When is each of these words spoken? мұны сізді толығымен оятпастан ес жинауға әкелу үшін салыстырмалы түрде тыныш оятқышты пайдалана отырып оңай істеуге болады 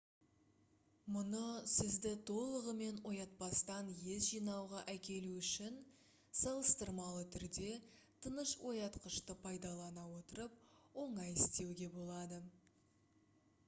мұны 1.15 1.41
сізді 1.73 2.13
толығымен 2.29 2.95
оятпастан 3.09 3.91
ес 4.13 4.29
жинауға 4.29 4.79
әкелу 4.95 5.35
үшін 5.43 5.77
салыстырмалы 6.41 7.27
түрде 7.37 7.69
тыныш 8.25 8.55
оятқышты 8.73 9.37
пайдалана 9.47 10.07
отырып 10.17 10.57
оңай 11.05 11.37
істеуге 11.37 11.91
болады 12.01 12.45